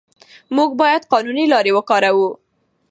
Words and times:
موږ 0.55 0.69
باید 0.81 1.03
قانوني 1.11 1.45
لارې 1.53 1.71
وکاروو. 1.73 2.29